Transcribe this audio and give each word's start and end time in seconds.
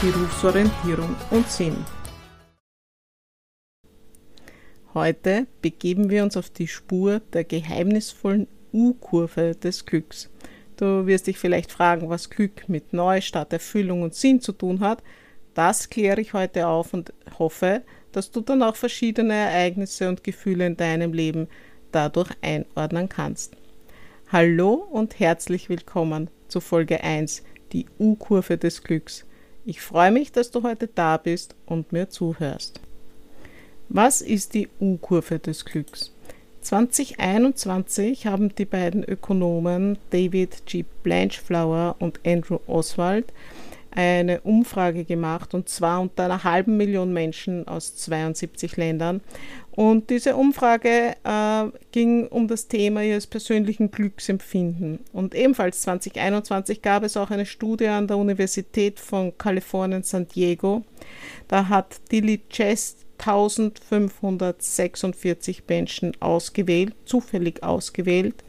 Berufsorientierung 0.00 1.14
und 1.30 1.46
Sinn. 1.46 1.76
Heute 4.94 5.46
begeben 5.60 6.08
wir 6.08 6.22
uns 6.22 6.38
auf 6.38 6.48
die 6.48 6.68
Spur 6.68 7.20
der 7.34 7.44
geheimnisvollen 7.44 8.48
U-Kurve 8.72 9.54
des 9.56 9.84
Glücks. 9.84 10.30
Du 10.78 11.06
wirst 11.06 11.26
dich 11.26 11.36
vielleicht 11.36 11.70
fragen, 11.70 12.08
was 12.08 12.30
Glück 12.30 12.66
mit 12.66 12.94
Neustart, 12.94 13.52
Erfüllung 13.52 14.00
und 14.00 14.14
Sinn 14.14 14.40
zu 14.40 14.52
tun 14.52 14.80
hat. 14.80 15.02
Das 15.52 15.90
kläre 15.90 16.22
ich 16.22 16.32
heute 16.32 16.66
auf 16.66 16.94
und 16.94 17.12
hoffe, 17.38 17.82
dass 18.12 18.30
du 18.30 18.40
dann 18.40 18.62
auch 18.62 18.76
verschiedene 18.76 19.34
Ereignisse 19.34 20.08
und 20.08 20.24
Gefühle 20.24 20.66
in 20.66 20.78
deinem 20.78 21.12
Leben 21.12 21.46
dadurch 21.92 22.30
einordnen 22.40 23.10
kannst. 23.10 23.54
Hallo 24.32 24.72
und 24.72 25.20
herzlich 25.20 25.68
willkommen 25.68 26.30
zu 26.48 26.62
Folge 26.62 27.04
1, 27.04 27.42
die 27.72 27.84
U-Kurve 27.98 28.56
des 28.56 28.82
Glücks. 28.82 29.26
Ich 29.66 29.82
freue 29.82 30.10
mich, 30.10 30.32
dass 30.32 30.50
du 30.50 30.62
heute 30.62 30.86
da 30.86 31.18
bist 31.18 31.54
und 31.66 31.92
mir 31.92 32.08
zuhörst. 32.08 32.80
Was 33.90 34.22
ist 34.22 34.54
die 34.54 34.68
U-Kurve 34.80 35.38
des 35.38 35.64
Glücks? 35.64 36.12
2021 36.62 38.26
haben 38.26 38.54
die 38.54 38.64
beiden 38.64 39.04
Ökonomen 39.04 39.98
David 40.10 40.64
G. 40.66 40.84
Blanchflower 41.02 41.96
und 41.98 42.20
Andrew 42.24 42.58
Oswald 42.66 43.32
eine 43.90 44.40
Umfrage 44.42 45.04
gemacht 45.04 45.54
und 45.54 45.68
zwar 45.68 46.00
unter 46.00 46.24
einer 46.24 46.44
halben 46.44 46.76
Million 46.76 47.12
Menschen 47.12 47.66
aus 47.66 47.96
72 47.96 48.76
Ländern. 48.76 49.20
Und 49.72 50.10
diese 50.10 50.36
Umfrage 50.36 51.14
äh, 51.24 51.64
ging 51.92 52.28
um 52.28 52.46
das 52.48 52.68
Thema 52.68 53.02
ihres 53.02 53.26
persönlichen 53.26 53.90
Glücksempfinden. 53.90 55.00
Und 55.12 55.34
ebenfalls 55.34 55.80
2021 55.82 56.82
gab 56.82 57.02
es 57.02 57.16
auch 57.16 57.30
eine 57.30 57.46
Studie 57.46 57.86
an 57.86 58.06
der 58.06 58.18
Universität 58.18 59.00
von 59.00 59.36
Kalifornien 59.38 60.02
San 60.02 60.28
Diego. 60.28 60.84
Da 61.48 61.68
hat 61.68 62.00
Dilly 62.12 62.42
Chest 62.50 63.06
1546 63.18 65.62
Menschen 65.68 66.12
ausgewählt, 66.20 66.94
zufällig 67.04 67.62
ausgewählt, 67.62 68.42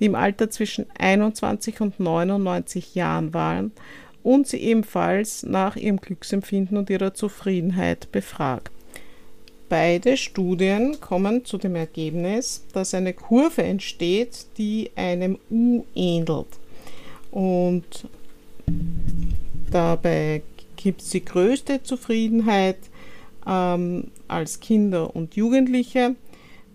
die 0.00 0.06
im 0.06 0.14
Alter 0.14 0.50
zwischen 0.50 0.86
21 0.98 1.80
und 1.80 2.00
99 2.00 2.94
Jahren 2.94 3.34
waren 3.34 3.72
und 4.28 4.46
sie 4.46 4.58
ebenfalls 4.58 5.42
nach 5.42 5.76
ihrem 5.76 6.02
Glücksempfinden 6.02 6.76
und 6.76 6.90
ihrer 6.90 7.14
Zufriedenheit 7.14 8.12
befragt. 8.12 8.70
Beide 9.70 10.18
Studien 10.18 11.00
kommen 11.00 11.46
zu 11.46 11.56
dem 11.56 11.74
Ergebnis, 11.74 12.62
dass 12.74 12.92
eine 12.92 13.14
Kurve 13.14 13.62
entsteht, 13.62 14.44
die 14.58 14.90
einem 14.96 15.38
U 15.48 15.84
ähnelt. 15.94 16.58
Und 17.30 18.06
dabei 19.70 20.42
gibt 20.76 21.00
es 21.00 21.08
die 21.08 21.24
größte 21.24 21.82
Zufriedenheit 21.82 22.76
ähm, 23.46 24.08
als 24.28 24.60
Kinder 24.60 25.16
und 25.16 25.36
Jugendliche 25.36 26.16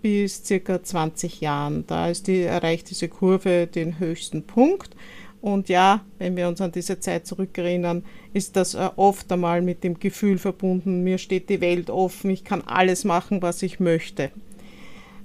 bis 0.02 0.44
circa 0.44 0.82
20 0.82 1.40
Jahren. 1.40 1.86
Da 1.86 2.10
ist 2.10 2.26
die, 2.26 2.42
erreicht 2.42 2.90
diese 2.90 3.10
Kurve 3.10 3.68
den 3.68 4.00
höchsten 4.00 4.42
Punkt. 4.42 4.96
Und 5.44 5.68
ja, 5.68 6.06
wenn 6.20 6.38
wir 6.38 6.48
uns 6.48 6.62
an 6.62 6.72
diese 6.72 7.02
Zeit 7.02 7.28
zurückerinnern, 7.28 8.06
ist 8.32 8.56
das 8.56 8.76
äh, 8.76 8.90
oft 8.96 9.30
einmal 9.30 9.62
mit 9.62 9.84
dem 9.84 10.00
Gefühl 10.00 10.38
verbunden, 10.38 11.04
mir 11.04 11.18
steht 11.18 11.50
die 11.50 11.60
Welt 11.60 11.90
offen, 11.90 12.30
ich 12.30 12.46
kann 12.46 12.62
alles 12.62 13.04
machen, 13.04 13.42
was 13.42 13.62
ich 13.62 13.82
möchte. 13.82 14.32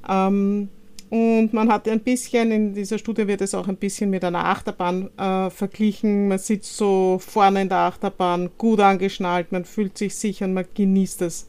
Ähm, 0.09 0.71
und 1.09 1.53
man 1.53 1.71
hat 1.71 1.89
ein 1.89 2.01
bisschen, 2.01 2.51
in 2.51 2.75
dieser 2.75 2.99
Studie 2.99 3.29
wird 3.29 3.43
es 3.43 3.55
auch 3.55 3.69
ein 3.69 3.77
bisschen 3.77 4.11
mit 4.11 4.25
einer 4.25 4.45
Achterbahn 4.45 5.09
äh, 5.17 5.51
verglichen. 5.51 6.27
Man 6.27 6.39
sitzt 6.39 6.77
so 6.77 7.21
vorne 7.25 7.63
in 7.63 7.69
der 7.69 7.79
Achterbahn, 7.79 8.51
gut 8.59 8.81
angeschnallt, 8.81 9.53
man 9.53 9.65
fühlt 9.65 9.97
sich 9.97 10.17
sicher 10.17 10.47
und 10.47 10.55
man 10.55 10.65
genießt 10.75 11.23
es, 11.23 11.47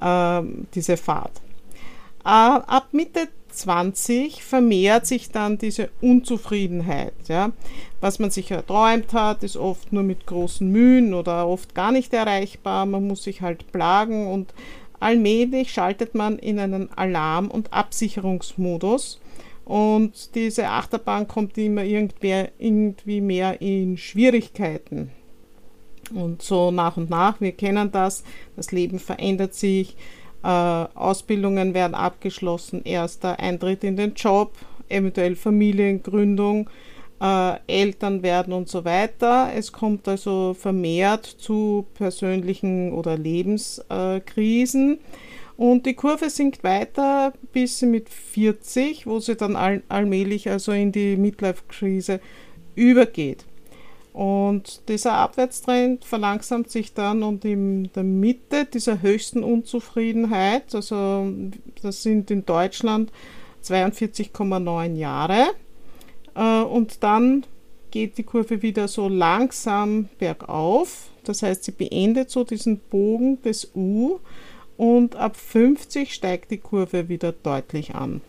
äh, 0.00 0.42
diese 0.72 0.96
Fahrt. 0.96 1.32
Äh, 2.24 2.28
ab 2.28 2.90
Mitte 2.92 3.26
20 3.58 4.42
vermehrt 4.42 5.06
sich 5.06 5.30
dann 5.30 5.58
diese 5.58 5.90
Unzufriedenheit. 6.00 7.14
Ja. 7.28 7.52
Was 8.00 8.18
man 8.18 8.30
sich 8.30 8.50
erträumt 8.50 9.12
hat, 9.12 9.42
ist 9.42 9.56
oft 9.56 9.92
nur 9.92 10.02
mit 10.02 10.26
großen 10.26 10.70
Mühen 10.70 11.14
oder 11.14 11.46
oft 11.46 11.74
gar 11.74 11.92
nicht 11.92 12.12
erreichbar. 12.14 12.86
Man 12.86 13.06
muss 13.06 13.24
sich 13.24 13.42
halt 13.42 13.70
plagen 13.72 14.26
und 14.28 14.52
Allmählich 15.00 15.72
schaltet 15.72 16.14
man 16.14 16.38
in 16.38 16.58
einen 16.58 16.90
Alarm- 16.96 17.50
und 17.50 17.72
Absicherungsmodus 17.72 19.20
und 19.64 20.34
diese 20.34 20.68
Achterbahn 20.68 21.28
kommt 21.28 21.56
immer 21.56 21.84
irgendwie 21.84 23.20
mehr 23.20 23.60
in 23.60 23.96
Schwierigkeiten. 23.96 25.10
Und 26.12 26.42
so 26.42 26.70
nach 26.70 26.96
und 26.96 27.10
nach, 27.10 27.40
wir 27.40 27.52
kennen 27.52 27.92
das, 27.92 28.24
das 28.56 28.72
Leben 28.72 28.98
verändert 28.98 29.54
sich, 29.54 29.94
Ausbildungen 30.46 31.74
werden 31.74 31.94
abgeschlossen, 31.94 32.82
erster 32.84 33.38
Eintritt 33.40 33.82
in 33.84 33.96
den 33.96 34.14
Job, 34.14 34.52
eventuell 34.88 35.36
Familiengründung, 35.36 36.70
äh, 37.20 37.56
Eltern 37.66 38.22
werden 38.22 38.52
und 38.52 38.68
so 38.68 38.84
weiter. 38.84 39.50
Es 39.54 39.72
kommt 39.72 40.06
also 40.06 40.54
vermehrt 40.54 41.26
zu 41.26 41.86
persönlichen 41.94 42.92
oder 42.92 43.16
Lebenskrisen. 43.16 44.98
und 45.56 45.86
die 45.86 45.94
Kurve 45.94 46.30
sinkt 46.30 46.62
weiter 46.62 47.32
bis 47.52 47.82
mit 47.82 48.08
40, 48.08 49.08
wo 49.08 49.18
sie 49.18 49.34
dann 49.34 49.56
all, 49.56 49.82
allmählich 49.88 50.48
also 50.48 50.70
in 50.70 50.92
die 50.92 51.16
Midlife-Krise 51.16 52.20
übergeht. 52.76 53.44
Und 54.18 54.88
dieser 54.88 55.12
Abwärtstrend 55.12 56.04
verlangsamt 56.04 56.72
sich 56.72 56.92
dann 56.92 57.22
und 57.22 57.44
in 57.44 57.88
der 57.94 58.02
Mitte 58.02 58.64
dieser 58.64 59.00
höchsten 59.00 59.44
Unzufriedenheit, 59.44 60.74
also 60.74 61.32
das 61.82 62.02
sind 62.02 62.28
in 62.32 62.44
Deutschland 62.44 63.12
42,9 63.62 64.96
Jahre, 64.96 65.46
äh, 66.34 66.62
und 66.62 67.04
dann 67.04 67.46
geht 67.92 68.18
die 68.18 68.24
Kurve 68.24 68.60
wieder 68.60 68.88
so 68.88 69.08
langsam 69.08 70.08
bergauf. 70.18 71.10
Das 71.22 71.44
heißt, 71.44 71.62
sie 71.62 71.70
beendet 71.70 72.28
so 72.28 72.42
diesen 72.42 72.80
Bogen 72.80 73.40
des 73.42 73.70
U 73.76 74.18
und 74.76 75.14
ab 75.14 75.36
50 75.36 76.12
steigt 76.12 76.50
die 76.50 76.58
Kurve 76.58 77.08
wieder 77.08 77.30
deutlich 77.30 77.94
an. 77.94 78.20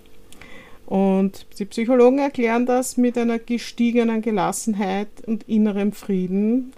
Und 0.90 1.46
die 1.60 1.66
Psychologen 1.66 2.18
erklären 2.18 2.66
das 2.66 2.98
mit 2.98 3.16
einer 3.16 3.38
gestiegenen 3.38 4.24
Gelassenheit 4.24 5.08
und 5.28 5.48
innerem 5.48 5.92
Frieden, 5.92 6.74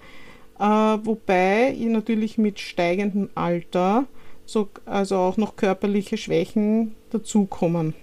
äh, 0.59 0.63
wobei 0.63 1.73
natürlich 1.79 2.37
mit 2.37 2.59
steigendem 2.59 3.29
Alter 3.35 4.07
so, 4.45 4.67
also 4.85 5.15
auch 5.15 5.37
noch 5.37 5.55
körperliche 5.55 6.17
Schwächen 6.17 6.93
dazukommen. 7.11 7.93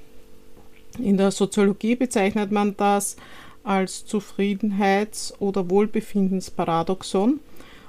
In 0.99 1.19
der 1.19 1.31
Soziologie 1.31 1.95
bezeichnet 1.95 2.53
man 2.53 2.75
das 2.79 3.17
als 3.63 4.07
Zufriedenheits- 4.07 5.35
oder 5.41 5.69
Wohlbefindensparadoxon. 5.69 7.41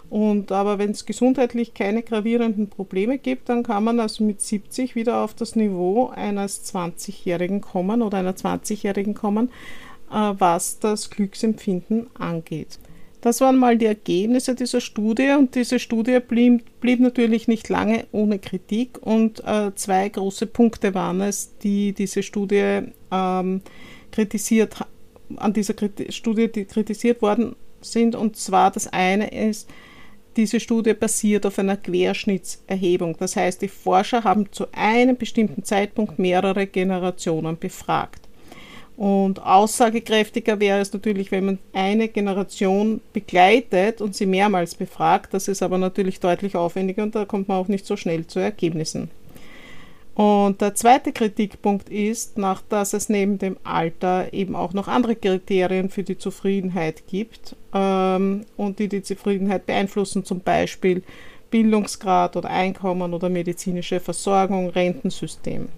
Und 0.09 0.51
aber 0.51 0.79
wenn 0.79 0.91
es 0.91 1.05
gesundheitlich 1.05 1.73
keine 1.73 2.01
gravierenden 2.01 2.67
Probleme 2.67 3.19
gibt, 3.19 3.49
dann 3.49 3.63
kann 3.63 3.83
man 3.83 3.99
also 3.99 4.23
mit 4.23 4.41
70 4.41 4.95
wieder 4.95 5.23
auf 5.23 5.35
das 5.35 5.55
Niveau 5.55 6.07
eines 6.07 6.73
20-Jährigen 6.73 7.61
kommen 7.61 8.01
oder 8.01 8.17
einer 8.17 8.35
20-Jährigen 8.35 9.13
kommen, 9.13 9.49
äh, 10.11 10.33
was 10.37 10.79
das 10.79 11.11
Glücksempfinden 11.11 12.07
angeht. 12.15 12.79
Das 13.21 13.41
waren 13.41 13.57
mal 13.57 13.77
die 13.77 13.85
Ergebnisse 13.85 14.55
dieser 14.55 14.79
Studie 14.79 15.35
und 15.37 15.53
diese 15.53 15.77
Studie 15.77 16.19
blieb, 16.25 16.63
blieb 16.79 17.01
natürlich 17.01 17.47
nicht 17.49 17.67
lange 17.67 18.05
ohne 18.11 18.39
Kritik 18.39 18.97
und 19.01 19.43
äh, 19.45 19.75
zwei 19.75 20.07
große 20.07 20.47
Punkte 20.47 20.93
waren 20.93 21.19
es, 21.19 21.57
die 21.59 21.91
diese 21.91 22.23
Studie 22.23 22.83
ähm, 23.11 23.61
kritisiert, 24.11 24.75
an 25.35 25.53
dieser 25.53 25.75
Studie 26.09 26.49
die 26.49 26.63
kritisiert 26.63 27.21
worden 27.21 27.55
sind 27.81 28.15
und 28.15 28.37
zwar 28.37 28.71
das 28.71 28.87
eine 28.87 29.31
ist, 29.31 29.69
diese 30.39 30.61
Studie 30.61 30.93
basiert 30.93 31.45
auf 31.45 31.59
einer 31.59 31.75
Querschnittserhebung. 31.75 33.17
Das 33.19 33.35
heißt, 33.35 33.61
die 33.61 33.67
Forscher 33.67 34.23
haben 34.23 34.49
zu 34.53 34.67
einem 34.71 35.17
bestimmten 35.17 35.65
Zeitpunkt 35.65 36.17
mehrere 36.17 36.65
Generationen 36.65 37.57
befragt. 37.57 38.21
Und 38.95 39.41
aussagekräftiger 39.41 40.61
wäre 40.61 40.79
es 40.79 40.93
natürlich, 40.93 41.31
wenn 41.31 41.45
man 41.45 41.59
eine 41.73 42.07
Generation 42.07 43.01
begleitet 43.11 43.99
und 43.99 44.15
sie 44.15 44.25
mehrmals 44.25 44.75
befragt. 44.75 45.33
Das 45.33 45.49
ist 45.49 45.61
aber 45.61 45.77
natürlich 45.77 46.21
deutlich 46.21 46.55
aufwendiger 46.55 47.03
und 47.03 47.15
da 47.15 47.25
kommt 47.25 47.49
man 47.49 47.57
auch 47.57 47.67
nicht 47.67 47.85
so 47.85 47.97
schnell 47.97 48.25
zu 48.25 48.39
Ergebnissen. 48.39 49.09
Und 50.19 50.59
der 50.59 50.75
zweite 50.75 51.13
Kritikpunkt 51.13 51.87
ist, 51.87 52.37
nach 52.37 52.61
dass 52.67 52.91
es 52.91 53.07
neben 53.07 53.37
dem 53.39 53.55
Alter 53.63 54.33
eben 54.33 54.53
auch 54.53 54.73
noch 54.73 54.89
andere 54.89 55.15
Kriterien 55.15 55.89
für 55.89 56.03
die 56.03 56.17
Zufriedenheit 56.17 57.07
gibt 57.07 57.55
ähm, 57.73 58.45
und 58.57 58.79
die 58.79 58.89
die 58.89 59.01
Zufriedenheit 59.01 59.65
beeinflussen, 59.65 60.25
zum 60.25 60.41
Beispiel 60.41 61.03
Bildungsgrad 61.51 62.35
oder 62.35 62.49
Einkommen 62.49 63.13
oder 63.13 63.29
medizinische 63.29 64.01
Versorgung, 64.01 64.67
Rentensystem. 64.71 65.69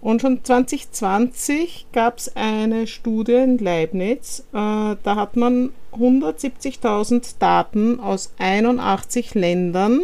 Und 0.00 0.22
schon 0.22 0.42
2020 0.42 1.86
gab 1.92 2.18
es 2.18 2.34
eine 2.34 2.88
Studie 2.88 3.34
in 3.34 3.58
Leibniz, 3.58 4.40
äh, 4.52 4.52
da 4.52 5.14
hat 5.14 5.36
man 5.36 5.70
170.000 5.92 7.36
Daten 7.38 8.00
aus 8.00 8.32
81 8.36 9.34
Ländern 9.34 10.00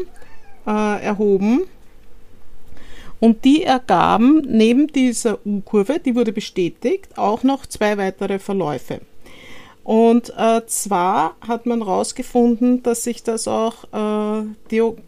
äh, 0.68 1.02
erhoben 1.02 1.62
und 3.20 3.44
die 3.44 3.64
ergaben 3.64 4.42
neben 4.46 4.88
dieser 4.88 5.38
U-Kurve, 5.46 5.98
die 5.98 6.14
wurde 6.14 6.32
bestätigt, 6.32 7.16
auch 7.16 7.42
noch 7.42 7.66
zwei 7.66 7.96
weitere 7.96 8.38
Verläufe. 8.38 9.00
Und 9.86 10.32
äh, 10.36 10.66
zwar 10.66 11.36
hat 11.46 11.64
man 11.64 11.84
herausgefunden, 11.84 12.82
dass 12.82 13.04
sich 13.04 13.22
das 13.22 13.46
auch 13.46 13.84
äh, 13.92 14.42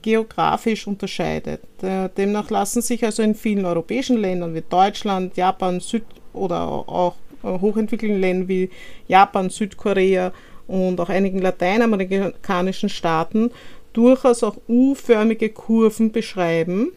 geografisch 0.03 0.87
unterscheidet. 0.87 1.63
Äh, 1.83 2.09
demnach 2.17 2.49
lassen 2.51 2.81
sich 2.81 3.05
also 3.05 3.25
in 3.25 3.35
vielen 3.35 3.65
europäischen 3.65 4.19
Ländern 4.19 4.55
wie 4.55 4.63
Deutschland, 4.63 5.37
Japan, 5.37 5.81
Süd 5.81 6.05
oder 6.33 6.63
auch 6.63 7.17
äh, 7.43 7.49
hochentwickelten 7.49 8.21
Ländern 8.21 8.47
wie 8.47 8.71
Japan, 9.09 9.51
Südkorea 9.51 10.33
und 10.69 11.01
auch 11.01 11.09
einigen 11.09 11.41
lateinamerikanischen 11.41 12.89
Staaten 12.89 13.51
durchaus 13.93 14.45
auch 14.45 14.59
U-förmige 14.69 15.49
Kurven 15.49 16.13
beschreiben. 16.13 16.93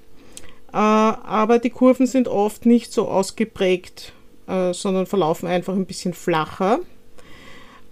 Äh, 0.73 0.77
aber 0.77 1.59
die 1.59 1.69
Kurven 1.69 2.07
sind 2.07 2.27
oft 2.27 2.65
nicht 2.65 2.93
so 2.93 3.07
ausgeprägt, 3.07 4.13
äh, 4.47 4.73
sondern 4.73 5.05
verlaufen 5.05 5.47
einfach 5.47 5.73
ein 5.73 5.85
bisschen 5.85 6.13
flacher. 6.13 6.79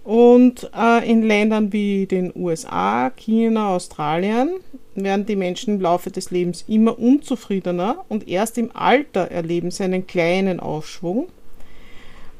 Und 0.02 0.70
äh, 0.74 1.08
in 1.08 1.22
Ländern 1.22 1.72
wie 1.72 2.06
den 2.06 2.32
USA, 2.34 3.10
China, 3.10 3.74
Australien 3.74 4.50
werden 4.94 5.26
die 5.26 5.36
Menschen 5.36 5.74
im 5.74 5.80
Laufe 5.80 6.10
des 6.10 6.30
Lebens 6.30 6.64
immer 6.68 6.98
unzufriedener 6.98 8.04
und 8.08 8.26
erst 8.26 8.56
im 8.58 8.74
Alter 8.74 9.30
erleben 9.30 9.70
sie 9.70 9.84
einen 9.84 10.06
kleinen 10.06 10.58
Aufschwung. 10.58 11.28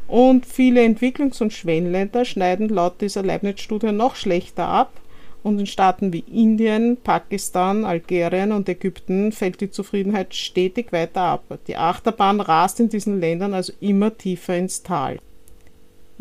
Und 0.08 0.46
viele 0.46 0.80
Entwicklungs- 0.80 1.40
und 1.40 1.52
Schwellenländer 1.52 2.24
schneiden 2.24 2.68
laut 2.68 3.00
dieser 3.00 3.22
Leibniz-Studie 3.22 3.92
noch 3.92 4.16
schlechter 4.16 4.66
ab. 4.66 4.99
Und 5.42 5.58
in 5.58 5.66
Staaten 5.66 6.12
wie 6.12 6.24
Indien, 6.30 6.98
Pakistan, 7.02 7.84
Algerien 7.84 8.52
und 8.52 8.68
Ägypten 8.68 9.32
fällt 9.32 9.60
die 9.60 9.70
Zufriedenheit 9.70 10.34
stetig 10.34 10.92
weiter 10.92 11.22
ab. 11.22 11.58
Die 11.66 11.76
Achterbahn 11.76 12.40
rast 12.40 12.80
in 12.80 12.90
diesen 12.90 13.20
Ländern 13.20 13.54
also 13.54 13.72
immer 13.80 14.16
tiefer 14.16 14.56
ins 14.56 14.82
Tal. 14.82 15.18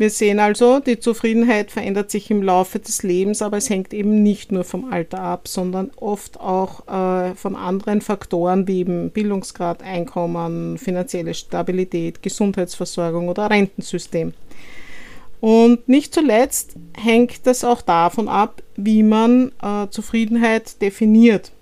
Wir 0.00 0.08
sehen 0.08 0.40
also, 0.40 0.80
die 0.80 0.98
Zufriedenheit 0.98 1.70
verändert 1.70 2.10
sich 2.10 2.30
im 2.30 2.42
Laufe 2.42 2.78
des 2.78 3.02
Lebens, 3.02 3.42
aber 3.42 3.58
es 3.58 3.68
hängt 3.68 3.92
eben 3.92 4.22
nicht 4.22 4.50
nur 4.50 4.64
vom 4.64 4.90
Alter 4.90 5.20
ab, 5.20 5.46
sondern 5.46 5.90
oft 5.96 6.40
auch 6.40 6.88
äh, 6.88 7.34
von 7.34 7.54
anderen 7.54 8.00
Faktoren 8.00 8.66
wie 8.66 8.80
eben 8.80 9.10
Bildungsgrad, 9.10 9.82
Einkommen, 9.82 10.78
finanzielle 10.78 11.34
Stabilität, 11.34 12.22
Gesundheitsversorgung 12.22 13.28
oder 13.28 13.50
Rentensystem. 13.50 14.32
Und 15.40 15.88
nicht 15.88 16.12
zuletzt 16.14 16.74
hängt 16.94 17.46
es 17.46 17.64
auch 17.64 17.80
davon 17.82 18.28
ab, 18.28 18.62
wie 18.76 19.02
man 19.02 19.52
äh, 19.62 19.88
Zufriedenheit 19.88 20.80
definiert 20.82 21.52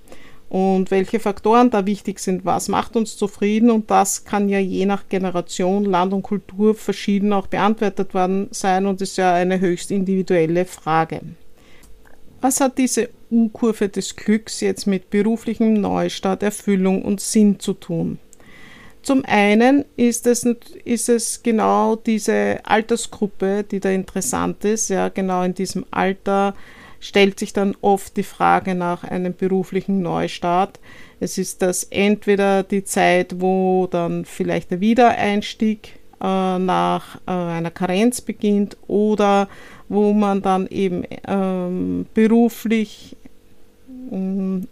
und 0.48 0.90
welche 0.90 1.20
Faktoren 1.20 1.70
da 1.70 1.86
wichtig 1.86 2.18
sind. 2.18 2.44
Was 2.44 2.68
macht 2.68 2.96
uns 2.96 3.16
zufrieden? 3.16 3.70
Und 3.70 3.90
das 3.90 4.24
kann 4.24 4.48
ja 4.48 4.58
je 4.58 4.86
nach 4.86 5.08
Generation, 5.08 5.84
Land 5.84 6.12
und 6.12 6.22
Kultur 6.22 6.74
verschieden 6.74 7.32
auch 7.32 7.46
beantwortet 7.46 8.14
worden 8.14 8.48
sein 8.50 8.86
und 8.86 9.00
ist 9.00 9.18
ja 9.18 9.34
eine 9.34 9.60
höchst 9.60 9.90
individuelle 9.90 10.64
Frage. 10.64 11.20
Was 12.40 12.60
hat 12.60 12.78
diese 12.78 13.10
U-Kurve 13.30 13.88
des 13.88 14.16
Glücks 14.16 14.60
jetzt 14.60 14.86
mit 14.86 15.10
beruflichem 15.10 15.74
Neustart, 15.74 16.42
Erfüllung 16.42 17.02
und 17.02 17.20
Sinn 17.20 17.58
zu 17.58 17.74
tun? 17.74 18.18
Zum 19.08 19.24
einen 19.24 19.86
ist 19.96 20.26
es, 20.26 20.44
ist 20.84 21.08
es 21.08 21.42
genau 21.42 21.96
diese 21.96 22.58
Altersgruppe, 22.62 23.64
die 23.64 23.80
da 23.80 23.88
interessant 23.88 24.62
ist. 24.66 24.90
Ja, 24.90 25.08
genau 25.08 25.44
in 25.44 25.54
diesem 25.54 25.86
Alter 25.90 26.54
stellt 27.00 27.38
sich 27.38 27.54
dann 27.54 27.74
oft 27.80 28.18
die 28.18 28.22
Frage 28.22 28.74
nach 28.74 29.04
einem 29.04 29.34
beruflichen 29.34 30.02
Neustart. 30.02 30.78
Es 31.20 31.38
ist 31.38 31.62
das 31.62 31.84
entweder 31.84 32.62
die 32.62 32.84
Zeit, 32.84 33.36
wo 33.38 33.88
dann 33.90 34.26
vielleicht 34.26 34.72
der 34.72 34.82
Wiedereinstieg 34.82 35.98
äh, 36.20 36.58
nach 36.58 37.16
äh, 37.26 37.30
einer 37.30 37.70
Karenz 37.70 38.20
beginnt 38.20 38.76
oder 38.88 39.48
wo 39.88 40.12
man 40.12 40.42
dann 40.42 40.66
eben 40.66 41.04
ähm, 41.26 42.04
beruflich 42.12 43.16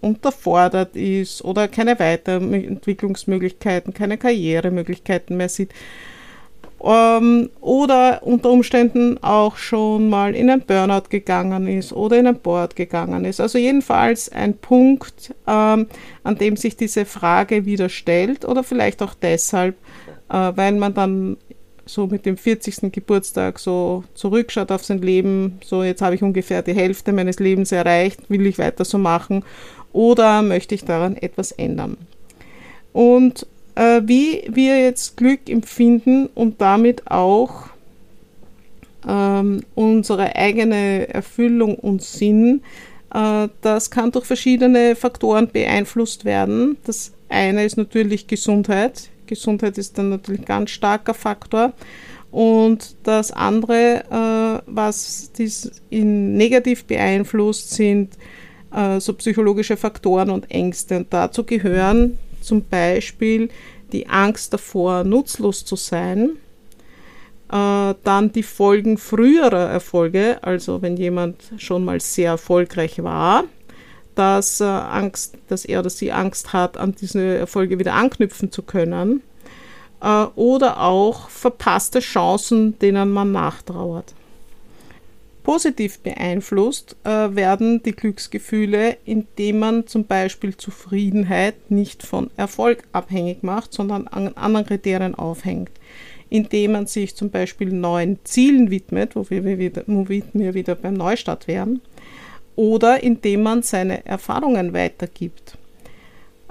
unterfordert 0.01 0.97
ist 0.97 1.45
oder 1.45 1.69
keine 1.69 1.99
Weiterentwicklungsmöglichkeiten, 1.99 3.95
keine 3.95 4.19
Karrieremöglichkeiten 4.19 5.37
mehr 5.37 5.49
sieht 5.49 5.73
ähm, 6.83 7.51
oder 7.61 8.23
unter 8.23 8.51
Umständen 8.51 9.19
auch 9.23 9.57
schon 9.57 10.09
mal 10.09 10.35
in 10.35 10.51
ein 10.51 10.61
Burnout 10.61 11.09
gegangen 11.09 11.67
ist 11.67 11.93
oder 11.93 12.19
in 12.19 12.27
ein 12.27 12.39
Board 12.39 12.77
gegangen 12.77 13.25
ist. 13.25 13.41
Also 13.41 13.59
jedenfalls 13.59 14.31
ein 14.31 14.57
Punkt, 14.59 15.35
ähm, 15.47 15.87
an 16.23 16.39
dem 16.39 16.57
sich 16.57 16.77
diese 16.77 17.05
Frage 17.05 17.65
wieder 17.65 17.89
stellt 17.89 18.45
oder 18.45 18.63
vielleicht 18.63 19.03
auch 19.03 19.15
deshalb, 19.15 19.77
äh, 20.29 20.53
weil 20.55 20.73
man 20.73 20.95
dann 20.95 21.37
so 21.87 22.07
mit 22.07 22.27
dem 22.27 22.37
40. 22.37 22.93
Geburtstag 22.93 23.59
so 23.59 24.05
zurückschaut 24.15 24.73
auf 24.73 24.85
sein 24.85 25.01
Leben, 25.01 25.59
so 25.65 25.83
jetzt 25.83 26.03
habe 26.03 26.17
ich 26.17 26.23
ungefähr 26.23 26.63
die 26.63 26.75
Hälfte 26.75 27.13
meines 27.13 27.39
Lebens 27.39 27.73
erreicht, 27.73 28.29
will 28.29 28.45
ich 28.47 28.59
weiter 28.59 28.85
so 28.85 28.99
machen 28.99 29.45
oder 29.93 30.43
möchte 30.43 30.75
ich 30.75 30.85
daran 30.85 31.17
etwas 31.17 31.53
ändern? 31.53 31.97
Und 32.93 33.47
äh, 33.77 34.03
wie 34.05 34.45
wir 34.49 34.81
jetzt 34.81 35.17
Glück 35.17 35.49
empfinden 35.49 36.27
und 36.35 36.61
damit 36.61 37.11
auch 37.11 37.69
ähm, 39.07 39.63
unsere 39.75 40.35
eigene 40.35 41.09
Erfüllung 41.09 41.77
und 41.77 42.03
Sinn, 42.03 42.63
äh, 43.15 43.49
das 43.61 43.91
kann 43.91 44.11
durch 44.11 44.25
verschiedene 44.27 44.97
Faktoren 44.97 45.49
beeinflusst 45.49 46.25
werden. 46.25 46.79
Das 46.85 47.13
eine 47.29 47.65
ist 47.65 47.77
natürlich 47.77 48.27
Gesundheit. 48.27 49.11
Gesundheit 49.27 49.79
ist 49.79 49.99
dann 49.99 50.11
natürlich 50.11 50.43
ein 50.43 50.47
ganz 50.47 50.71
starker 50.71 51.15
Faktor. 51.15 51.73
Und 52.31 52.97
das 53.05 53.33
andere, 53.33 54.05
äh, 54.11 54.63
was 54.67 55.33
dies 55.33 55.71
in 55.91 56.37
negativ 56.37 56.85
beeinflusst, 56.85 57.71
sind 57.71 58.15
äh, 58.75 59.01
so 59.01 59.15
psychologische 59.15 59.77
Faktoren 59.77 60.31
und 60.31 60.51
Ängste. 60.51 60.99
Und 60.99 61.13
dazu 61.13 61.45
gehören 61.45 62.19
zum 62.41 62.63
Beispiel 62.65 63.49
die 63.93 64.09
Angst 64.09 64.53
davor, 64.53 65.05
nutzlos 65.05 65.65
zu 65.65 65.77
sein. 65.77 66.31
Äh, 67.51 67.95
dann 68.03 68.33
die 68.33 68.43
Folgen 68.43 68.99
früherer 68.99 69.71
Erfolge, 69.71 70.39
also 70.43 70.83
wenn 70.83 70.97
jemand 70.97 71.37
schon 71.59 71.85
mal 71.85 72.01
sehr 72.01 72.33
erfolgreich 72.33 73.03
war, 73.03 73.45
dass, 74.17 74.61
äh, 74.61 74.65
Angst, 74.65 75.37
dass 75.49 75.65
er 75.65 75.81
oder 75.81 75.91
sie 75.91 76.11
Angst 76.11 76.53
hat, 76.53 76.77
an 76.77 76.95
diese 77.01 77.37
Erfolge 77.37 77.79
wieder 77.79 77.95
anknüpfen 77.95 78.51
zu 78.51 78.63
können. 78.63 79.23
Äh, 80.03 80.25
oder 80.35 80.81
auch 80.81 81.29
verpasste 81.29 82.01
Chancen, 82.01 82.79
denen 82.79 83.13
man 83.13 83.33
nachtrauert. 83.33 84.15
Positiv 85.43 86.01
beeinflusst 86.01 86.97
äh, 87.05 87.09
werden 87.37 87.81
die 87.83 87.93
Glücksgefühle, 87.93 88.97
indem 89.05 89.61
man 89.61 89.87
zum 89.87 90.05
Beispiel 90.05 90.57
Zufriedenheit 90.57 91.71
nicht 91.71 92.03
von 92.03 92.31
Erfolg 92.37 92.83
abhängig 92.91 93.45
macht, 93.45 93.73
sondern 93.73 94.09
an 94.09 94.33
anderen 94.35 94.67
Kriterien 94.67 95.15
aufhängt. 95.15 95.71
Indem 96.31 96.73
man 96.73 96.87
sich 96.87 97.15
zum 97.15 97.31
Beispiel 97.31 97.69
neuen 97.69 98.19
Zielen 98.25 98.71
widmet, 98.73 99.15
wo 99.15 99.31
wir 99.31 99.45
wieder, 99.45 99.85
wo 99.87 100.09
wir 100.09 100.55
wieder 100.55 100.75
beim 100.75 100.95
Neustart 100.95 101.47
wären, 101.47 101.81
oder 102.57 103.03
indem 103.03 103.43
man 103.43 103.63
seine 103.63 104.05
Erfahrungen 104.07 104.73
weitergibt. 104.73 105.57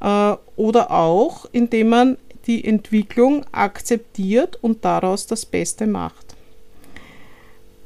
Äh, 0.01 0.35
oder 0.55 0.91
auch 0.91 1.47
indem 1.51 1.89
man 1.89 2.17
die 2.47 2.63
Entwicklung 2.63 3.43
akzeptiert 3.51 4.57
und 4.61 4.85
daraus 4.85 5.25
das 5.27 5.45
Beste 5.45 5.87
macht. 5.87 6.35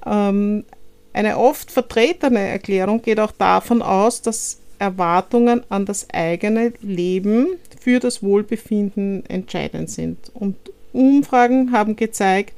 Ähm, 0.05 0.65
eine 1.13 1.37
oft 1.37 1.71
vertretene 1.71 2.39
Erklärung 2.39 3.01
geht 3.01 3.19
auch 3.19 3.31
davon 3.31 3.81
aus, 3.81 4.21
dass 4.21 4.59
Erwartungen 4.77 5.63
an 5.69 5.85
das 5.85 6.07
eigene 6.11 6.73
Leben 6.81 7.47
für 7.79 7.99
das 7.99 8.23
Wohlbefinden 8.23 9.25
entscheidend 9.27 9.89
sind. 9.89 10.31
Und 10.33 10.55
Umfragen 10.93 11.71
haben 11.71 11.95
gezeigt, 11.95 12.53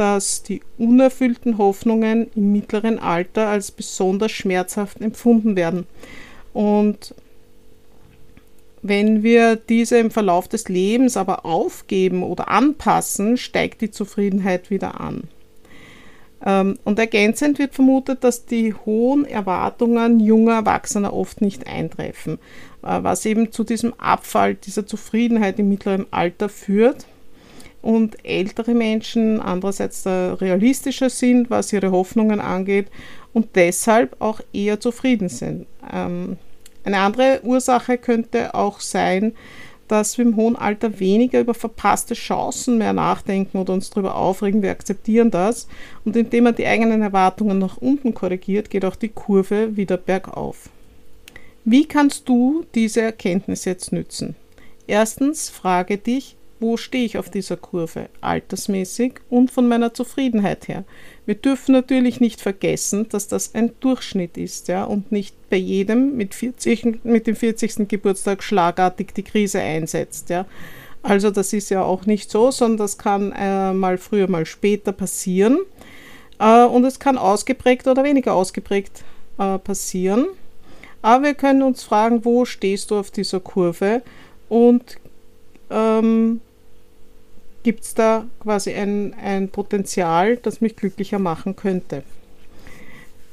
dass 0.00 0.42
die 0.42 0.62
unerfüllten 0.78 1.58
Hoffnungen 1.58 2.30
im 2.34 2.52
mittleren 2.52 2.98
Alter 2.98 3.48
als 3.48 3.70
besonders 3.70 4.32
schmerzhaft 4.32 5.02
empfunden 5.02 5.56
werden. 5.56 5.86
Und 6.54 7.14
wenn 8.80 9.22
wir 9.22 9.56
diese 9.56 9.98
im 9.98 10.10
Verlauf 10.10 10.48
des 10.48 10.70
Lebens 10.70 11.18
aber 11.18 11.44
aufgeben 11.44 12.22
oder 12.22 12.48
anpassen, 12.48 13.36
steigt 13.36 13.82
die 13.82 13.90
Zufriedenheit 13.90 14.70
wieder 14.70 15.02
an. 15.02 15.24
Ähm, 16.46 16.78
und 16.84 16.98
ergänzend 16.98 17.58
wird 17.58 17.74
vermutet, 17.74 18.24
dass 18.24 18.46
die 18.46 18.72
hohen 18.72 19.26
Erwartungen 19.26 20.18
junger 20.18 20.54
Erwachsener 20.54 21.12
oft 21.12 21.42
nicht 21.42 21.66
eintreffen, 21.66 22.38
äh, 22.82 23.02
was 23.02 23.26
eben 23.26 23.52
zu 23.52 23.64
diesem 23.64 23.92
Abfall 24.00 24.54
dieser 24.54 24.86
Zufriedenheit 24.86 25.58
im 25.58 25.68
mittleren 25.68 26.06
Alter 26.10 26.48
führt 26.48 27.04
und 27.82 28.24
ältere 28.24 28.74
Menschen 28.74 29.40
andererseits 29.40 30.06
realistischer 30.06 31.10
sind, 31.10 31.50
was 31.50 31.72
ihre 31.72 31.90
Hoffnungen 31.90 32.40
angeht 32.40 32.88
und 33.32 33.48
deshalb 33.54 34.16
auch 34.20 34.40
eher 34.52 34.80
zufrieden 34.80 35.28
sind. 35.28 35.66
Ähm, 35.92 36.36
eine 36.84 36.98
andere 36.98 37.40
Ursache 37.42 37.98
könnte 37.98 38.54
auch 38.54 38.80
sein, 38.80 39.34
dass 39.90 40.18
wir 40.18 40.24
im 40.24 40.36
hohen 40.36 40.54
Alter 40.54 41.00
weniger 41.00 41.40
über 41.40 41.52
verpasste 41.52 42.14
Chancen 42.14 42.78
mehr 42.78 42.92
nachdenken 42.92 43.58
oder 43.58 43.72
uns 43.72 43.90
darüber 43.90 44.14
aufregen. 44.14 44.62
Wir 44.62 44.70
akzeptieren 44.70 45.32
das. 45.32 45.66
Und 46.04 46.14
indem 46.14 46.44
man 46.44 46.54
die 46.54 46.66
eigenen 46.66 47.02
Erwartungen 47.02 47.58
nach 47.58 47.76
unten 47.78 48.14
korrigiert, 48.14 48.70
geht 48.70 48.84
auch 48.84 48.94
die 48.94 49.08
Kurve 49.08 49.76
wieder 49.76 49.96
bergauf. 49.96 50.70
Wie 51.64 51.86
kannst 51.86 52.28
du 52.28 52.64
diese 52.74 53.02
Erkenntnis 53.02 53.64
jetzt 53.64 53.92
nützen? 53.92 54.36
Erstens 54.86 55.50
frage 55.50 55.98
dich, 55.98 56.36
wo 56.60 56.76
stehe 56.76 57.04
ich 57.04 57.18
auf 57.18 57.30
dieser 57.30 57.56
Kurve, 57.56 58.08
altersmäßig 58.20 59.14
und 59.30 59.50
von 59.50 59.66
meiner 59.66 59.94
Zufriedenheit 59.94 60.68
her. 60.68 60.84
Wir 61.26 61.34
dürfen 61.34 61.72
natürlich 61.72 62.20
nicht 62.20 62.40
vergessen, 62.40 63.08
dass 63.08 63.28
das 63.28 63.54
ein 63.54 63.72
Durchschnitt 63.80 64.36
ist 64.36 64.68
ja, 64.68 64.84
und 64.84 65.10
nicht 65.10 65.34
bei 65.48 65.56
jedem 65.56 66.16
mit, 66.16 66.34
40, 66.34 67.04
mit 67.04 67.26
dem 67.26 67.36
40. 67.36 67.88
Geburtstag 67.88 68.42
schlagartig 68.42 69.14
die 69.14 69.22
Krise 69.22 69.60
einsetzt. 69.60 70.28
Ja. 70.28 70.46
Also 71.02 71.30
das 71.30 71.52
ist 71.52 71.70
ja 71.70 71.82
auch 71.82 72.06
nicht 72.06 72.30
so, 72.30 72.50
sondern 72.50 72.78
das 72.78 72.98
kann 72.98 73.32
äh, 73.32 73.72
mal 73.72 73.96
früher, 73.96 74.28
mal 74.28 74.44
später 74.44 74.92
passieren. 74.92 75.58
Äh, 76.38 76.64
und 76.64 76.84
es 76.84 76.98
kann 76.98 77.16
ausgeprägt 77.16 77.86
oder 77.86 78.04
weniger 78.04 78.34
ausgeprägt 78.34 79.02
äh, 79.38 79.58
passieren. 79.58 80.26
Aber 81.02 81.24
wir 81.24 81.34
können 81.34 81.62
uns 81.62 81.82
fragen, 81.82 82.24
wo 82.24 82.44
stehst 82.44 82.90
du 82.90 82.98
auf 82.98 83.10
dieser 83.10 83.40
Kurve 83.40 84.02
und 84.48 84.98
ähm, 85.70 86.40
gibt 87.62 87.84
es 87.84 87.94
da 87.94 88.26
quasi 88.40 88.72
ein, 88.72 89.14
ein 89.22 89.48
Potenzial, 89.48 90.36
das 90.36 90.60
mich 90.60 90.76
glücklicher 90.76 91.18
machen 91.18 91.56
könnte. 91.56 92.02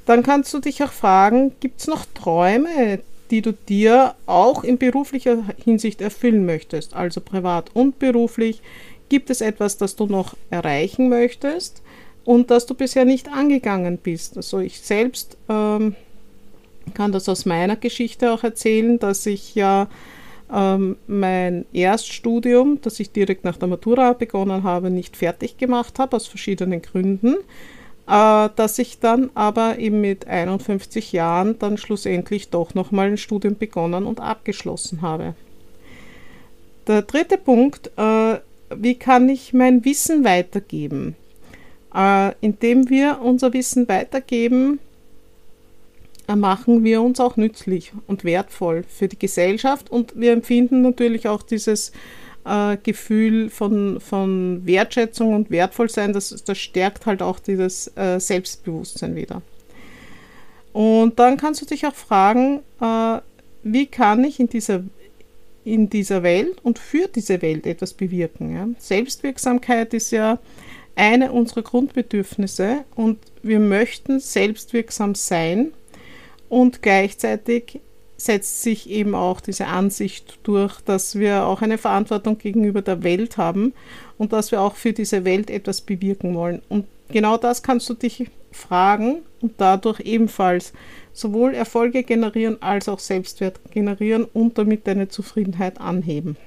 Dann 0.05 0.24
kannst 0.24 0.53
du 0.53 0.60
dich 0.60 0.84
auch 0.84 0.91
fragen, 0.91 1.53
gibt 1.60 1.81
es 1.81 1.88
noch 1.88 2.05
Träume, 2.13 3.00
die 3.29 3.41
du 3.41 3.51
dir 3.51 4.15
auch 4.25 4.63
in 4.63 4.77
beruflicher 4.77 5.43
Hinsicht 5.63 6.01
erfüllen 6.01 6.46
möchtest, 6.46 6.93
also 6.93 7.22
privat 7.22 7.72
und 7.74 8.00
beruflich? 8.00 8.62
Gibt 9.10 9.29
es 9.29 9.41
etwas, 9.41 9.77
das 9.77 9.96
du 9.96 10.05
noch 10.05 10.36
erreichen 10.50 11.10
möchtest 11.10 11.81
und 12.25 12.51
das 12.51 12.65
du 12.65 12.74
bisher 12.74 13.05
nicht 13.05 13.31
angegangen 13.31 13.98
bist? 13.98 14.38
Also 14.38 14.60
ich 14.60 14.81
selbst 14.81 15.38
ähm, 15.50 15.96
kann 16.93 17.12
das 17.12 17.29
aus 17.29 17.46
meiner 17.46 17.75
Geschichte 17.75 18.31
auch 18.31 18.43
erzählen, 18.43 19.00
dass 19.00 19.25
ich 19.25 19.55
ja 19.55 19.88
ähm, 20.53 20.97
mein 21.07 21.65
Erststudium, 21.73 22.79
das 22.81 22.99
ich 22.99 23.11
direkt 23.11 23.43
nach 23.43 23.57
der 23.57 23.67
Matura 23.67 24.13
begonnen 24.13 24.63
habe, 24.63 24.89
nicht 24.89 25.17
fertig 25.17 25.57
gemacht 25.57 25.99
habe, 25.99 26.15
aus 26.15 26.27
verschiedenen 26.27 26.81
Gründen. 26.81 27.35
Äh, 28.07 28.49
dass 28.55 28.79
ich 28.79 28.99
dann 28.99 29.29
aber 29.33 29.79
eben 29.79 29.99
mit 29.99 30.27
51 30.27 31.11
Jahren 31.11 31.59
dann 31.59 31.77
schlussendlich 31.77 32.49
doch 32.49 32.73
nochmal 32.73 33.07
ein 33.07 33.17
Studium 33.17 33.57
begonnen 33.57 34.05
und 34.05 34.21
abgeschlossen 34.21 35.01
habe. 35.01 35.35
Der 36.87 37.01
dritte 37.01 37.37
Punkt, 37.37 37.91
äh, 37.97 38.39
wie 38.73 38.95
kann 38.95 39.27
ich 39.27 39.53
mein 39.53 39.83
Wissen 39.83 40.23
weitergeben? 40.23 41.17
Äh, 41.93 42.31
indem 42.39 42.89
wir 42.89 43.19
unser 43.21 43.51
Wissen 43.51 43.89
weitergeben, 43.89 44.79
machen 46.36 46.84
wir 46.84 47.01
uns 47.01 47.19
auch 47.19 47.38
nützlich 47.38 47.93
und 48.07 48.24
wertvoll 48.24 48.84
für 48.88 49.07
die 49.07 49.19
Gesellschaft 49.19 49.89
und 49.89 50.19
wir 50.19 50.34
empfinden 50.34 50.81
natürlich 50.81 51.27
auch 51.27 51.41
dieses 51.41 51.91
äh, 52.46 52.77
Gefühl 52.84 53.50
von, 53.50 54.00
von 54.00 54.65
Wertschätzung 54.65 55.34
und 55.34 55.51
Wertvollsein, 55.51 56.13
das, 56.13 56.43
das 56.43 56.57
stärkt 56.57 57.05
halt 57.05 57.22
auch 57.22 57.39
dieses 57.39 57.91
äh, 57.96 58.19
Selbstbewusstsein 58.19 59.15
wieder. 59.15 59.41
Und 60.74 61.17
dann 61.19 61.38
kannst 61.38 61.62
du 61.62 61.65
dich 61.65 61.86
auch 61.88 61.96
fragen, 61.96 62.62
äh, 62.81 63.19
wie 63.63 63.88
kann 63.88 64.24
ich 64.24 64.39
in 64.39 64.48
dieser, 64.48 64.84
in 65.63 65.89
dieser 65.89 66.24
Welt 66.24 66.57
und 66.63 66.79
für 66.79 67.07
diese 67.07 67.41
Welt 67.41 67.65
etwas 67.65 67.93
bewirken. 67.93 68.53
Ja? 68.53 68.67
Selbstwirksamkeit 68.77 69.93
ist 69.93 70.12
ja 70.12 70.39
eine 70.96 71.31
unserer 71.31 71.62
Grundbedürfnisse 71.62 72.86
und 72.96 73.19
wir 73.43 73.60
möchten 73.60 74.19
selbstwirksam 74.19 75.15
sein 75.15 75.72
und 76.49 76.81
gleichzeitig 76.81 77.79
setzt 78.17 78.63
sich 78.63 78.89
eben 78.89 79.13
auch 79.13 79.41
diese 79.41 79.67
Ansicht 79.67 80.39
durch, 80.43 80.81
dass 80.81 81.19
wir 81.19 81.45
auch 81.45 81.61
eine 81.61 81.77
Verantwortung 81.77 82.37
gegenüber 82.39 82.81
der 82.81 83.03
Welt 83.03 83.37
haben 83.37 83.73
und 84.17 84.33
dass 84.33 84.51
wir 84.51 84.61
auch 84.61 84.75
für 84.75 84.91
diese 84.91 85.23
Welt 85.23 85.51
etwas 85.51 85.81
bewirken 85.81 86.33
wollen. 86.33 86.61
Und 86.67 86.85
genau 87.09 87.37
das 87.37 87.61
kannst 87.61 87.87
du 87.89 87.93
dich 87.93 88.29
fragen 88.51 89.19
und 89.41 89.53
dadurch 89.57 89.99
ebenfalls 89.99 90.73
sowohl 91.13 91.53
Erfolge 91.53 92.03
generieren 92.03 92.61
als 92.61 92.89
auch 92.89 92.99
Selbstwert 92.99 93.59
generieren 93.71 94.25
und 94.25 94.57
damit 94.57 94.87
deine 94.87 95.09
Zufriedenheit 95.09 95.79
anheben. 95.79 96.37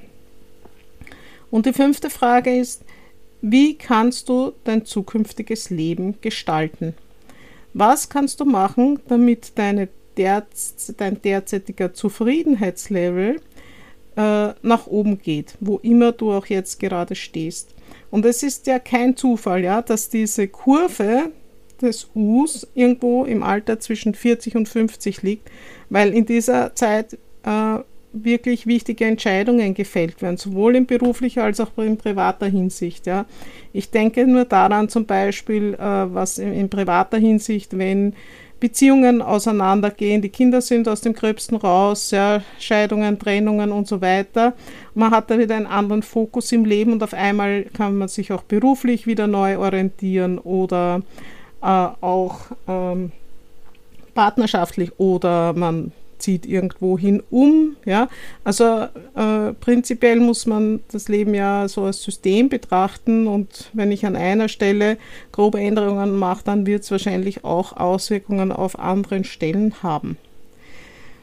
Und 1.50 1.66
die 1.66 1.72
fünfte 1.72 2.10
Frage 2.10 2.56
ist, 2.56 2.82
wie 3.42 3.74
kannst 3.74 4.28
du 4.28 4.52
dein 4.64 4.84
zukünftiges 4.84 5.70
Leben 5.70 6.20
gestalten? 6.20 6.94
Was 7.74 8.08
kannst 8.08 8.40
du 8.40 8.44
machen, 8.44 9.00
damit 9.08 9.52
deine 9.56 9.88
derz, 10.16 10.92
dein 10.96 11.22
derzeitiger 11.22 11.94
Zufriedenheitslevel 11.94 13.40
äh, 14.16 14.48
nach 14.62 14.86
oben 14.86 15.18
geht, 15.18 15.56
wo 15.60 15.78
immer 15.78 16.12
du 16.12 16.32
auch 16.32 16.46
jetzt 16.46 16.80
gerade 16.80 17.14
stehst? 17.14 17.74
Und 18.10 18.24
es 18.24 18.42
ist 18.42 18.66
ja 18.66 18.78
kein 18.78 19.16
Zufall, 19.16 19.62
ja, 19.62 19.82
dass 19.82 20.08
diese 20.08 20.48
Kurve 20.48 21.30
des 21.80 22.08
Us 22.14 22.66
irgendwo 22.74 23.24
im 23.24 23.42
Alter 23.42 23.80
zwischen 23.80 24.14
40 24.14 24.56
und 24.56 24.68
50 24.68 25.22
liegt, 25.22 25.50
weil 25.88 26.12
in 26.12 26.26
dieser 26.26 26.74
Zeit 26.74 27.14
äh, 27.44 27.78
wirklich 28.12 28.66
wichtige 28.66 29.04
Entscheidungen 29.04 29.74
gefällt 29.74 30.20
werden, 30.22 30.36
sowohl 30.36 30.76
in 30.76 30.86
beruflicher 30.86 31.44
als 31.44 31.60
auch 31.60 31.70
in 31.76 31.96
privater 31.96 32.46
Hinsicht. 32.46 33.06
Ja. 33.06 33.26
Ich 33.72 33.90
denke 33.90 34.26
nur 34.26 34.44
daran 34.44 34.88
zum 34.88 35.06
Beispiel, 35.06 35.74
äh, 35.74 35.78
was 35.78 36.38
in, 36.38 36.52
in, 36.52 36.68
privater 36.68 37.18
Hinsicht, 37.18 37.76
wenn 37.78 38.14
Beziehungen 38.58 39.22
auseinandergehen, 39.22 40.20
die 40.20 40.28
Kinder 40.28 40.60
sind 40.60 40.86
aus 40.86 41.00
dem 41.00 41.14
Gröbsten 41.14 41.56
raus, 41.56 42.10
ja, 42.10 42.42
Scheidungen, 42.58 43.18
Trennungen 43.18 43.72
und 43.72 43.88
so 43.88 44.00
weiter. 44.00 44.54
Man 44.94 45.12
hat 45.12 45.30
da 45.30 45.38
wieder 45.38 45.56
einen 45.56 45.66
anderen 45.66 46.02
Fokus 46.02 46.52
im 46.52 46.64
Leben 46.64 46.92
und 46.92 47.02
auf 47.02 47.14
einmal 47.14 47.64
kann 47.72 47.96
man 47.96 48.08
sich 48.08 48.32
auch 48.32 48.42
beruflich 48.42 49.06
wieder 49.06 49.26
neu 49.26 49.58
orientieren 49.58 50.38
oder 50.38 51.00
äh, 51.62 51.66
auch 51.66 52.40
ähm, 52.68 53.12
partnerschaftlich 54.14 54.98
oder 54.98 55.54
man 55.54 55.92
zieht 56.20 56.46
irgendwo 56.46 56.98
hin 56.98 57.22
um. 57.30 57.76
Ja? 57.84 58.08
Also 58.44 58.86
äh, 59.14 59.52
prinzipiell 59.60 60.20
muss 60.20 60.46
man 60.46 60.80
das 60.92 61.08
Leben 61.08 61.34
ja 61.34 61.68
so 61.68 61.84
als 61.84 62.02
System 62.02 62.48
betrachten 62.48 63.26
und 63.26 63.70
wenn 63.72 63.90
ich 63.90 64.06
an 64.06 64.16
einer 64.16 64.48
Stelle 64.48 64.98
grobe 65.32 65.60
Änderungen 65.60 66.16
mache, 66.16 66.44
dann 66.44 66.66
wird 66.66 66.82
es 66.82 66.90
wahrscheinlich 66.90 67.44
auch 67.44 67.76
Auswirkungen 67.76 68.52
auf 68.52 68.78
anderen 68.78 69.24
Stellen 69.24 69.82
haben. 69.82 70.16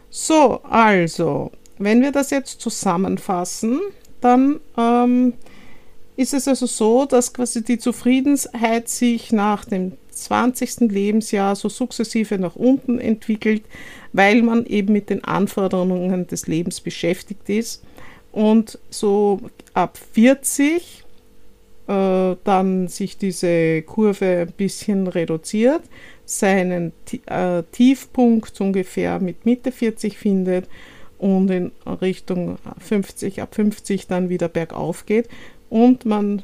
So, 0.09 0.61
also, 0.63 1.51
wenn 1.77 2.01
wir 2.01 2.11
das 2.11 2.31
jetzt 2.31 2.61
zusammenfassen, 2.61 3.79
dann 4.21 4.59
ähm, 4.77 5.33
ist 6.17 6.33
es 6.33 6.47
also 6.47 6.65
so, 6.65 7.05
dass 7.05 7.31
quasi 7.31 7.63
die 7.63 7.77
Zufriedenheit 7.77 8.89
sich 8.89 9.31
nach 9.31 9.63
dem 9.65 9.93
20. 10.09 10.91
Lebensjahr 10.91 11.55
so 11.55 11.69
sukzessive 11.69 12.39
nach 12.39 12.55
unten 12.55 12.99
entwickelt, 12.99 13.61
weil 14.13 14.41
man 14.41 14.65
eben 14.65 14.93
mit 14.93 15.11
den 15.11 15.23
Anforderungen 15.23 16.25
des 16.25 16.47
Lebens 16.47 16.81
beschäftigt 16.81 17.47
ist. 17.49 17.83
Und 18.31 18.79
so 18.89 19.39
ab 19.75 19.99
40 20.13 21.05
äh, 21.87 22.35
dann 22.43 22.87
sich 22.87 23.17
diese 23.19 23.83
Kurve 23.83 24.47
ein 24.47 24.53
bisschen 24.53 25.07
reduziert, 25.07 25.83
seinen 26.25 26.93
äh, 27.27 27.61
Tiefpunkt 27.71 28.59
ungefähr 28.59 29.19
mit 29.19 29.45
Mitte 29.45 29.71
40 29.71 30.17
findet 30.17 30.67
und 31.19 31.49
in 31.49 31.71
Richtung 32.01 32.57
50, 32.79 33.41
ab 33.41 33.53
50 33.55 34.07
dann 34.07 34.29
wieder 34.29 34.49
bergauf 34.49 35.05
geht 35.05 35.29
und 35.69 36.05
man 36.05 36.43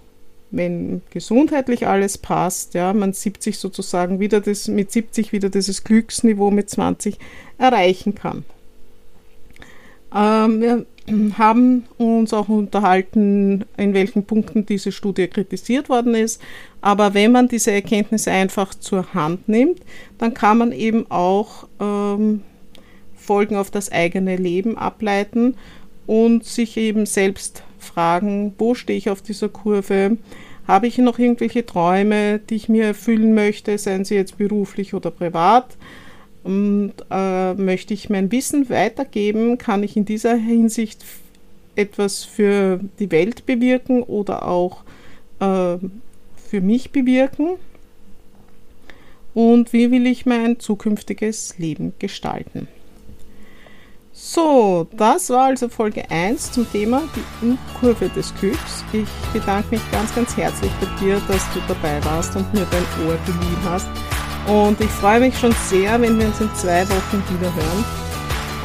wenn 0.53 1.01
gesundheitlich 1.09 1.87
alles 1.87 2.19
passt, 2.19 2.75
ja, 2.75 2.93
man 2.93 3.11
70 3.11 3.57
sozusagen 3.57 4.19
wieder 4.19 4.39
das, 4.39 4.67
mit 4.67 4.91
70 4.91 5.31
wieder 5.31 5.49
dieses 5.49 5.83
Glücksniveau 5.83 6.51
mit 6.51 6.69
20 6.69 7.17
erreichen 7.57 8.13
kann. 8.13 8.45
Ähm, 10.15 10.61
wir 10.61 10.85
haben 11.39 11.85
uns 11.97 12.33
auch 12.33 12.49
unterhalten, 12.49 13.65
in 13.77 13.95
welchen 13.95 14.25
Punkten 14.25 14.65
diese 14.65 14.91
Studie 14.91 15.27
kritisiert 15.27 15.89
worden 15.89 16.13
ist. 16.13 16.39
Aber 16.81 17.15
wenn 17.15 17.31
man 17.31 17.47
diese 17.47 17.71
Erkenntnisse 17.71 18.31
einfach 18.31 18.75
zur 18.75 19.15
Hand 19.15 19.49
nimmt, 19.49 19.79
dann 20.19 20.35
kann 20.35 20.59
man 20.59 20.71
eben 20.71 21.09
auch 21.09 21.67
ähm, 21.79 22.41
Folgen 23.15 23.55
auf 23.55 23.71
das 23.71 23.91
eigene 23.91 24.35
Leben 24.35 24.77
ableiten 24.77 25.55
und 26.05 26.45
sich 26.45 26.77
eben 26.77 27.07
selbst 27.07 27.63
fragen, 27.83 28.53
wo 28.57 28.73
stehe 28.73 28.97
ich 28.97 29.09
auf 29.09 29.21
dieser 29.21 29.49
Kurve? 29.49 30.17
Habe 30.67 30.87
ich 30.87 30.97
noch 30.97 31.19
irgendwelche 31.19 31.65
Träume, 31.65 32.39
die 32.39 32.55
ich 32.55 32.69
mir 32.69 32.85
erfüllen 32.85 33.33
möchte, 33.33 33.77
seien 33.77 34.05
sie 34.05 34.15
jetzt 34.15 34.37
beruflich 34.37 34.93
oder 34.93 35.11
privat? 35.11 35.77
Und 36.43 36.93
äh, 37.09 37.53
möchte 37.53 37.93
ich 37.93 38.09
mein 38.09 38.31
Wissen 38.31 38.69
weitergeben? 38.69 39.57
Kann 39.57 39.83
ich 39.83 39.95
in 39.97 40.05
dieser 40.05 40.35
Hinsicht 40.35 41.03
etwas 41.75 42.23
für 42.23 42.79
die 42.99 43.11
Welt 43.11 43.45
bewirken 43.45 44.03
oder 44.03 44.47
auch 44.47 44.83
äh, 45.39 45.77
für 46.49 46.61
mich 46.61 46.91
bewirken? 46.91 47.51
Und 49.33 49.73
wie 49.73 49.89
will 49.91 50.05
ich 50.05 50.25
mein 50.25 50.59
zukünftiges 50.59 51.57
Leben 51.57 51.93
gestalten? 51.99 52.67
So, 54.25 54.87
das 54.95 55.29
war 55.31 55.47
also 55.47 55.67
Folge 55.67 56.09
1 56.09 56.53
zum 56.53 56.65
Thema 56.71 57.01
die 57.13 57.45
U-Kurve 57.45 58.07
des 58.07 58.33
Glücks. 58.35 58.81
Ich 58.93 59.05
bedanke 59.33 59.71
mich 59.71 59.91
ganz, 59.91 60.15
ganz 60.15 60.37
herzlich 60.37 60.71
bei 60.79 60.87
dir, 60.97 61.21
dass 61.27 61.43
du 61.53 61.59
dabei 61.67 62.03
warst 62.05 62.33
und 62.37 62.51
mir 62.53 62.65
dein 62.71 63.05
Ohr 63.05 63.17
geliehen 63.25 63.57
hast. 63.65 63.85
Und 64.47 64.79
ich 64.79 64.89
freue 64.89 65.19
mich 65.19 65.37
schon 65.37 65.53
sehr, 65.67 65.99
wenn 65.99 66.17
wir 66.17 66.27
uns 66.27 66.39
in 66.39 66.49
zwei 66.55 66.87
Wochen 66.87 67.21
wieder 67.35 67.53
hören. 67.53 67.83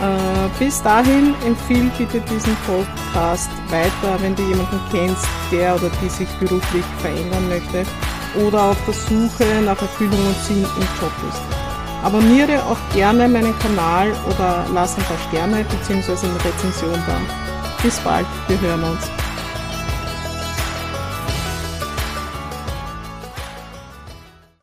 Äh, 0.01 0.65
bis 0.65 0.81
dahin 0.81 1.35
empfehle 1.45 1.91
bitte 1.99 2.21
diesen 2.21 2.57
Podcast 2.65 3.51
weiter, 3.69 4.17
wenn 4.23 4.37
du 4.37 4.43
jemanden 4.43 4.81
kennst, 4.93 5.27
der 5.51 5.75
oder 5.75 5.91
die 6.01 6.09
sich 6.09 6.29
beruflich 6.39 6.85
verändern 6.99 7.49
möchte 7.49 7.85
oder 8.47 8.63
auf 8.63 8.77
der 8.87 8.95
Suche 8.95 9.61
nach 9.65 9.83
Erfüllung 9.83 10.25
und 10.25 10.37
Sinn 10.45 10.63
im 10.63 10.89
Job 11.01 11.13
ist. 11.29 11.58
Abonniere 12.03 12.63
auch 12.65 12.79
gerne 12.95 13.29
meinen 13.29 13.59
Kanal 13.59 14.13
oder 14.29 14.65
lass 14.73 14.97
ein 14.97 15.05
paar 15.05 15.19
Sterne 15.29 15.65
bzw. 15.65 16.27
eine 16.27 16.45
Rezension 16.45 17.03
da. 17.07 17.21
Bis 17.83 17.99
bald, 18.01 18.27
wir 18.47 18.61
hören 18.61 18.85
uns. 18.85 19.28